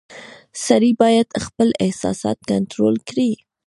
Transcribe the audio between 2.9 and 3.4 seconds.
کړي.